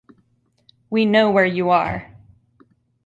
We 0.89 1.05
know 1.05 1.29
where 1.29 1.45
you 1.45 1.69
are. 1.69 2.11